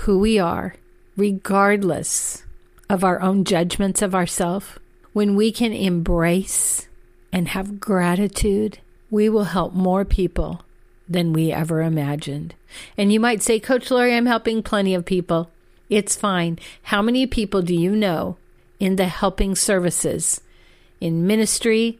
who 0.00 0.18
we 0.18 0.38
are, 0.38 0.74
regardless 1.16 2.44
of 2.90 3.02
our 3.02 3.22
own 3.22 3.44
judgments 3.44 4.02
of 4.02 4.14
ourselves, 4.14 4.66
when 5.14 5.34
we 5.34 5.50
can 5.50 5.72
embrace 5.72 6.88
and 7.32 7.48
have 7.48 7.80
gratitude, 7.80 8.80
we 9.10 9.30
will 9.30 9.44
help 9.44 9.72
more 9.72 10.04
people 10.04 10.65
than 11.08 11.32
we 11.32 11.52
ever 11.52 11.82
imagined. 11.82 12.54
And 12.96 13.12
you 13.12 13.20
might 13.20 13.42
say, 13.42 13.60
Coach 13.60 13.90
Laurie, 13.90 14.14
I'm 14.14 14.26
helping 14.26 14.62
plenty 14.62 14.94
of 14.94 15.04
people. 15.04 15.50
It's 15.88 16.16
fine. 16.16 16.58
How 16.82 17.00
many 17.00 17.26
people 17.26 17.62
do 17.62 17.74
you 17.74 17.94
know 17.94 18.36
in 18.80 18.96
the 18.96 19.06
helping 19.06 19.54
services 19.54 20.40
in 21.00 21.26
ministry, 21.26 21.98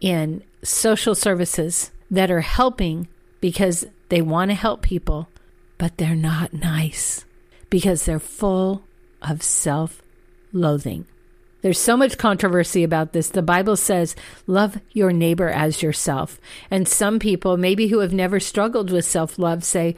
in 0.00 0.42
social 0.62 1.14
services 1.14 1.90
that 2.10 2.30
are 2.30 2.40
helping 2.40 3.08
because 3.40 3.84
they 4.08 4.22
want 4.22 4.50
to 4.50 4.54
help 4.54 4.82
people, 4.82 5.28
but 5.76 5.96
they're 5.98 6.14
not 6.14 6.52
nice 6.52 7.24
because 7.70 8.04
they're 8.04 8.18
full 8.18 8.84
of 9.22 9.42
self 9.42 10.02
loathing. 10.52 11.06
There's 11.60 11.78
so 11.78 11.96
much 11.96 12.18
controversy 12.18 12.84
about 12.84 13.12
this. 13.12 13.30
The 13.30 13.42
Bible 13.42 13.76
says, 13.76 14.14
love 14.46 14.78
your 14.92 15.12
neighbor 15.12 15.48
as 15.48 15.82
yourself. 15.82 16.40
And 16.70 16.86
some 16.86 17.18
people, 17.18 17.56
maybe 17.56 17.88
who 17.88 17.98
have 17.98 18.12
never 18.12 18.38
struggled 18.38 18.90
with 18.90 19.04
self 19.04 19.38
love, 19.38 19.64
say, 19.64 19.96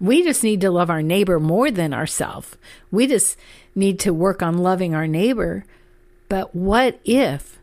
we 0.00 0.22
just 0.22 0.44
need 0.44 0.60
to 0.60 0.70
love 0.70 0.90
our 0.90 1.02
neighbor 1.02 1.40
more 1.40 1.70
than 1.70 1.92
ourselves. 1.94 2.56
We 2.90 3.06
just 3.06 3.36
need 3.74 3.98
to 4.00 4.12
work 4.12 4.42
on 4.42 4.58
loving 4.58 4.94
our 4.94 5.06
neighbor. 5.06 5.64
But 6.28 6.54
what 6.54 7.00
if 7.04 7.58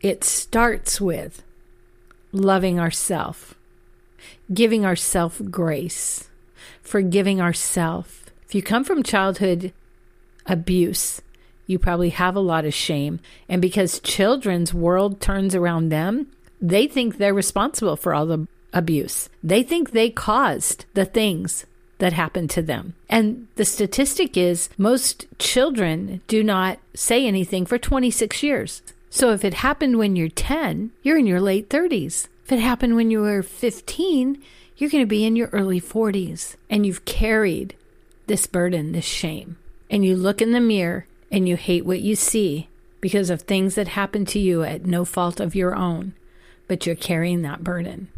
it 0.00 0.24
starts 0.24 1.00
with 1.00 1.42
loving 2.32 2.78
ourself, 2.78 3.54
giving 4.52 4.84
ourself 4.84 5.40
grace, 5.50 6.28
forgiving 6.82 7.40
ourself? 7.40 8.26
If 8.46 8.54
you 8.54 8.62
come 8.62 8.82
from 8.82 9.02
childhood 9.02 9.72
abuse, 10.46 11.22
you 11.68 11.78
probably 11.78 12.10
have 12.10 12.34
a 12.34 12.40
lot 12.40 12.64
of 12.64 12.74
shame. 12.74 13.20
And 13.48 13.62
because 13.62 14.00
children's 14.00 14.74
world 14.74 15.20
turns 15.20 15.54
around 15.54 15.90
them, 15.90 16.26
they 16.60 16.88
think 16.88 17.18
they're 17.18 17.34
responsible 17.34 17.94
for 17.94 18.12
all 18.12 18.26
the 18.26 18.48
abuse. 18.72 19.28
They 19.44 19.62
think 19.62 19.92
they 19.92 20.10
caused 20.10 20.86
the 20.94 21.04
things 21.04 21.66
that 21.98 22.12
happened 22.14 22.50
to 22.50 22.62
them. 22.62 22.94
And 23.08 23.48
the 23.56 23.64
statistic 23.64 24.36
is 24.36 24.70
most 24.78 25.26
children 25.38 26.22
do 26.26 26.42
not 26.42 26.78
say 26.94 27.26
anything 27.26 27.66
for 27.66 27.78
26 27.78 28.42
years. 28.42 28.82
So 29.10 29.32
if 29.32 29.44
it 29.44 29.54
happened 29.54 29.98
when 29.98 30.16
you're 30.16 30.28
10, 30.28 30.90
you're 31.02 31.18
in 31.18 31.26
your 31.26 31.40
late 31.40 31.68
30s. 31.68 32.28
If 32.44 32.52
it 32.52 32.60
happened 32.60 32.96
when 32.96 33.10
you 33.10 33.20
were 33.20 33.42
15, 33.42 34.42
you're 34.76 34.90
going 34.90 35.02
to 35.02 35.06
be 35.06 35.26
in 35.26 35.36
your 35.36 35.48
early 35.48 35.80
40s. 35.80 36.56
And 36.70 36.86
you've 36.86 37.04
carried 37.04 37.74
this 38.26 38.46
burden, 38.46 38.92
this 38.92 39.04
shame. 39.04 39.58
And 39.90 40.04
you 40.04 40.16
look 40.16 40.40
in 40.40 40.52
the 40.52 40.60
mirror 40.60 41.06
and 41.30 41.48
you 41.48 41.56
hate 41.56 41.84
what 41.84 42.00
you 42.00 42.14
see 42.14 42.68
because 43.00 43.30
of 43.30 43.42
things 43.42 43.74
that 43.74 43.88
happened 43.88 44.28
to 44.28 44.38
you 44.38 44.62
at 44.62 44.86
no 44.86 45.04
fault 45.04 45.40
of 45.40 45.54
your 45.54 45.74
own, 45.74 46.14
but 46.66 46.86
you're 46.86 46.96
carrying 46.96 47.42
that 47.42 47.62
burden. 47.64 48.08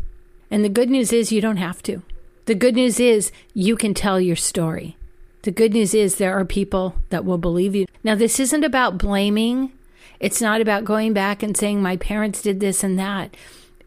And 0.51 0.65
the 0.65 0.69
good 0.69 0.91
news 0.91 1.13
is 1.13 1.33
you 1.33 1.41
don't 1.41 1.59
have 1.59 1.83
to. 1.85 2.03
The 2.47 2.55
good 2.55 2.75
news 2.75 2.99
is 2.99 3.31
you 3.55 3.77
can 3.77 3.95
tell 3.95 4.21
your 4.21 4.37
story. 4.37 4.97
The 5.43 5.51
good 5.51 5.73
news 5.73 5.95
is 5.95 6.17
there 6.17 6.39
are 6.39 6.45
people 6.45 6.97
that 7.11 7.25
will 7.25 7.39
believe 7.39 7.75
you. 7.75 7.87
Now, 8.03 8.15
this 8.15 8.41
isn't 8.41 8.65
about 8.65 8.99
blaming. 8.99 9.73
It's 10.19 10.41
not 10.41 10.61
about 10.61 10.85
going 10.85 11.13
back 11.13 11.43
and 11.43 11.57
saying, 11.57 11.81
my 11.81 11.97
parents 11.97 12.43
did 12.43 12.61
this 12.61 12.83
and 12.83 12.99
that. 12.99 13.37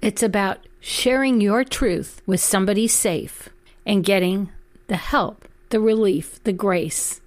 It's 0.01 0.23
about 0.23 0.59
sharing 0.79 1.41
your 1.41 1.63
truth 1.63 2.21
with 2.25 2.39
somebody 2.39 2.87
safe 2.87 3.49
and 3.85 4.03
getting 4.03 4.49
the 4.87 4.97
help, 4.97 5.47
the 5.69 5.79
relief, 5.79 6.43
the 6.43 6.53
grace, 6.53 7.21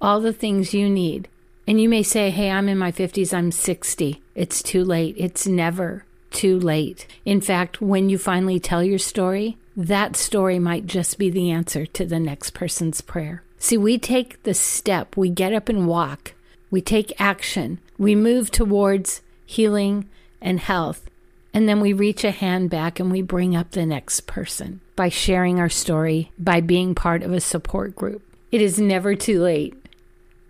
all 0.00 0.20
the 0.20 0.32
things 0.32 0.74
you 0.74 0.88
need 0.88 1.28
and 1.66 1.80
you 1.80 1.88
may 1.88 2.02
say, 2.02 2.30
hey, 2.30 2.50
I'm 2.50 2.68
in 2.68 2.78
my 2.78 2.92
50s, 2.92 3.32
I'm 3.32 3.52
60. 3.52 4.22
It's 4.34 4.62
too 4.62 4.84
late. 4.84 5.14
It's 5.18 5.46
never 5.46 6.04
too 6.30 6.58
late. 6.58 7.06
In 7.24 7.40
fact, 7.40 7.80
when 7.80 8.08
you 8.08 8.18
finally 8.18 8.58
tell 8.58 8.82
your 8.82 8.98
story, 8.98 9.56
that 9.76 10.16
story 10.16 10.58
might 10.58 10.86
just 10.86 11.18
be 11.18 11.30
the 11.30 11.50
answer 11.50 11.86
to 11.86 12.04
the 12.04 12.20
next 12.20 12.50
person's 12.50 13.00
prayer. 13.00 13.42
See, 13.58 13.76
we 13.76 13.98
take 13.98 14.42
the 14.42 14.54
step, 14.54 15.16
we 15.16 15.28
get 15.28 15.52
up 15.52 15.68
and 15.68 15.86
walk, 15.86 16.34
we 16.70 16.80
take 16.80 17.20
action, 17.20 17.78
we 17.98 18.14
move 18.14 18.50
towards 18.50 19.20
healing 19.44 20.08
and 20.40 20.58
health, 20.60 21.08
and 21.52 21.68
then 21.68 21.80
we 21.80 21.92
reach 21.92 22.24
a 22.24 22.30
hand 22.30 22.70
back 22.70 23.00
and 23.00 23.10
we 23.10 23.22
bring 23.22 23.54
up 23.54 23.72
the 23.72 23.84
next 23.84 24.26
person 24.26 24.80
by 24.96 25.08
sharing 25.08 25.58
our 25.58 25.68
story, 25.68 26.30
by 26.38 26.60
being 26.60 26.94
part 26.94 27.22
of 27.22 27.32
a 27.32 27.40
support 27.40 27.94
group. 27.94 28.22
It 28.50 28.62
is 28.62 28.78
never 28.78 29.14
too 29.14 29.42
late 29.42 29.74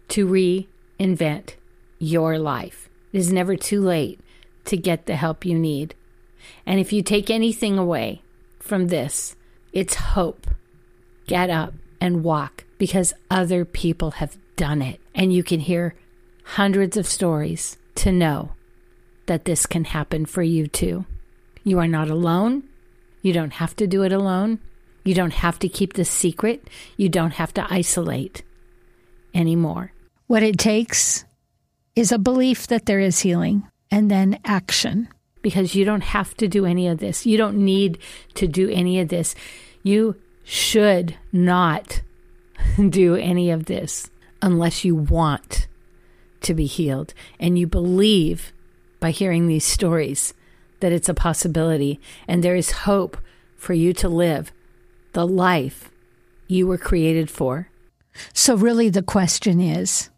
to 0.08 0.26
re 0.26 0.68
invent 1.00 1.56
your 1.98 2.38
life. 2.38 2.88
It 3.12 3.18
is 3.18 3.32
never 3.32 3.56
too 3.56 3.80
late 3.80 4.20
to 4.66 4.76
get 4.76 5.06
the 5.06 5.16
help 5.16 5.44
you 5.44 5.58
need. 5.58 5.94
And 6.64 6.78
if 6.78 6.92
you 6.92 7.02
take 7.02 7.30
anything 7.30 7.78
away 7.78 8.22
from 8.60 8.88
this, 8.88 9.34
it's 9.72 9.94
hope. 9.94 10.46
Get 11.26 11.50
up 11.50 11.74
and 12.00 12.22
walk 12.22 12.64
because 12.78 13.14
other 13.30 13.64
people 13.64 14.12
have 14.12 14.36
done 14.56 14.82
it. 14.82 15.00
And 15.14 15.32
you 15.32 15.42
can 15.42 15.60
hear 15.60 15.94
hundreds 16.44 16.96
of 16.96 17.06
stories 17.06 17.78
to 17.96 18.12
know 18.12 18.52
that 19.26 19.46
this 19.46 19.64
can 19.66 19.84
happen 19.84 20.26
for 20.26 20.42
you 20.42 20.66
too. 20.66 21.06
You 21.64 21.78
are 21.78 21.88
not 21.88 22.10
alone. 22.10 22.64
You 23.22 23.32
don't 23.32 23.54
have 23.54 23.74
to 23.76 23.86
do 23.86 24.02
it 24.02 24.12
alone. 24.12 24.58
You 25.04 25.14
don't 25.14 25.32
have 25.32 25.58
to 25.60 25.68
keep 25.68 25.94
the 25.94 26.04
secret. 26.04 26.68
You 26.96 27.08
don't 27.08 27.34
have 27.34 27.54
to 27.54 27.66
isolate 27.72 28.42
anymore. 29.34 29.92
What 30.30 30.44
it 30.44 30.60
takes 30.60 31.24
is 31.96 32.12
a 32.12 32.18
belief 32.18 32.68
that 32.68 32.86
there 32.86 33.00
is 33.00 33.18
healing 33.18 33.66
and 33.90 34.08
then 34.08 34.38
action. 34.44 35.08
Because 35.42 35.74
you 35.74 35.84
don't 35.84 36.04
have 36.04 36.36
to 36.36 36.46
do 36.46 36.64
any 36.64 36.86
of 36.86 36.98
this. 36.98 37.26
You 37.26 37.36
don't 37.36 37.56
need 37.56 37.98
to 38.34 38.46
do 38.46 38.70
any 38.70 39.00
of 39.00 39.08
this. 39.08 39.34
You 39.82 40.14
should 40.44 41.16
not 41.32 42.02
do 42.90 43.16
any 43.16 43.50
of 43.50 43.64
this 43.64 44.08
unless 44.40 44.84
you 44.84 44.94
want 44.94 45.66
to 46.42 46.54
be 46.54 46.66
healed 46.66 47.12
and 47.40 47.58
you 47.58 47.66
believe 47.66 48.52
by 49.00 49.10
hearing 49.10 49.48
these 49.48 49.64
stories 49.64 50.32
that 50.78 50.92
it's 50.92 51.08
a 51.08 51.12
possibility 51.12 51.98
and 52.28 52.44
there 52.44 52.54
is 52.54 52.70
hope 52.86 53.16
for 53.56 53.72
you 53.72 53.92
to 53.94 54.08
live 54.08 54.52
the 55.12 55.26
life 55.26 55.90
you 56.46 56.68
were 56.68 56.78
created 56.78 57.28
for. 57.28 57.68
So, 58.32 58.54
really, 58.54 58.90
the 58.90 59.02
question 59.02 59.60
is 59.60 60.09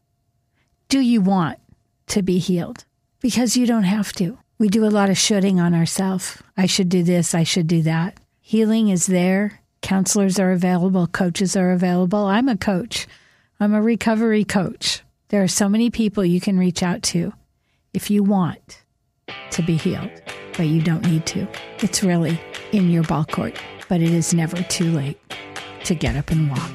do 0.92 1.00
you 1.00 1.22
want 1.22 1.59
to 2.07 2.20
be 2.20 2.37
healed? 2.37 2.85
Because 3.20 3.57
you 3.57 3.64
don't 3.64 3.85
have 3.85 4.12
to. 4.12 4.37
We 4.59 4.68
do 4.68 4.85
a 4.85 4.92
lot 4.92 5.09
of 5.09 5.16
shooting 5.16 5.59
on 5.59 5.72
ourselves. 5.72 6.37
I 6.55 6.66
should 6.66 6.90
do 6.90 7.02
this, 7.02 7.35
I 7.35 7.44
should 7.44 7.66
do 7.66 7.81
that. 7.85 8.20
Healing 8.42 8.90
is 8.90 9.07
there. 9.07 9.62
Counselors 9.81 10.38
are 10.38 10.52
available, 10.52 11.07
coaches 11.07 11.57
are 11.57 11.70
available. 11.70 12.26
I'm 12.26 12.46
a 12.46 12.59
coach. 12.59 13.07
I'm 13.59 13.72
a 13.72 13.81
recovery 13.81 14.44
coach. 14.44 15.00
There 15.28 15.42
are 15.42 15.48
so 15.48 15.66
many 15.66 15.88
people 15.88 16.26
you 16.26 16.42
can 16.42 16.59
reach 16.59 16.83
out 16.83 17.02
to 17.05 17.33
if 17.94 18.11
you 18.11 18.22
want 18.22 18.83
to 19.52 19.62
be 19.62 19.78
healed, 19.78 20.11
but 20.59 20.66
you 20.66 20.83
don't 20.83 21.07
need 21.07 21.24
to. 21.28 21.48
It's 21.78 22.02
really 22.02 22.38
in 22.72 22.90
your 22.90 23.05
ball 23.05 23.24
court, 23.24 23.59
but 23.88 24.02
it 24.02 24.12
is 24.12 24.35
never 24.35 24.62
too 24.64 24.92
late 24.92 25.18
to 25.85 25.94
get 25.94 26.16
up 26.16 26.31
and 26.31 26.50
walk. 26.50 26.70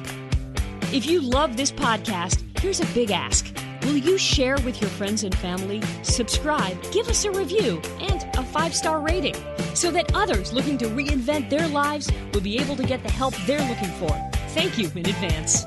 If 0.92 1.06
you 1.06 1.20
love 1.20 1.56
this 1.56 1.70
podcast, 1.70 2.42
here's 2.58 2.80
a 2.80 2.86
big 2.86 3.12
ask. 3.12 3.46
Will 3.88 3.96
you 3.96 4.18
share 4.18 4.56
with 4.66 4.82
your 4.82 4.90
friends 4.90 5.24
and 5.24 5.34
family, 5.34 5.80
subscribe, 6.02 6.78
give 6.92 7.08
us 7.08 7.24
a 7.24 7.30
review, 7.30 7.80
and 8.00 8.22
a 8.36 8.42
five 8.42 8.74
star 8.74 9.00
rating 9.00 9.34
so 9.72 9.90
that 9.90 10.14
others 10.14 10.52
looking 10.52 10.76
to 10.76 10.88
reinvent 10.88 11.48
their 11.48 11.66
lives 11.68 12.12
will 12.34 12.42
be 12.42 12.58
able 12.58 12.76
to 12.76 12.82
get 12.82 13.02
the 13.02 13.10
help 13.10 13.34
they're 13.46 13.66
looking 13.66 13.88
for? 13.92 14.10
Thank 14.48 14.76
you 14.76 14.90
in 14.94 15.08
advance. 15.08 15.64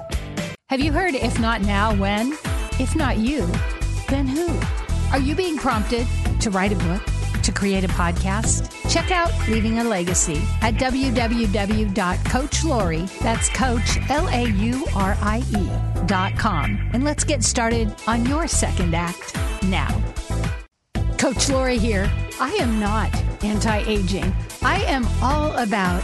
Have 0.70 0.80
you 0.80 0.94
heard 0.94 1.16
if 1.16 1.40
not 1.40 1.62
now, 1.62 1.96
when? 1.96 2.34
If 2.80 2.96
not 2.96 3.18
you, 3.18 3.48
then 4.08 4.28
who? 4.28 4.56
Are 5.12 5.20
you 5.20 5.34
being 5.34 5.58
prompted 5.58 6.06
to 6.42 6.52
write 6.52 6.74
a 6.74 6.76
book? 6.76 7.11
To 7.44 7.52
create 7.52 7.84
a 7.84 7.88
podcast? 7.90 8.72
Check 8.92 9.12
out 9.12 9.32
Leaving 9.48 9.78
a 9.80 9.84
Legacy 9.84 10.42
at 10.62 10.74
www.coachlaurie, 10.76 13.20
that's 13.20 13.50
coach, 13.50 13.98
L-A-U-R-I-E, 14.10 15.70
dot 16.08 16.38
com. 16.38 16.90
And 16.94 17.04
let's 17.04 17.24
get 17.24 17.44
started 17.44 17.94
on 18.08 18.26
your 18.26 18.48
second 18.48 18.96
act 18.96 19.36
now. 19.64 20.02
Coach 21.18 21.50
Laurie 21.50 21.78
here. 21.78 22.12
I 22.40 22.50
am 22.60 22.80
not 22.80 23.14
anti 23.44 23.84
aging. 23.88 24.34
I 24.64 24.84
am 24.86 25.06
all 25.22 25.52
about 25.58 26.04